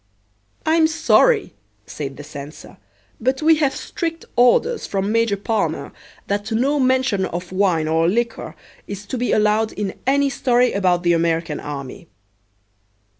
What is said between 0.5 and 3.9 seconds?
"I'm sorry," said the censor, "but we have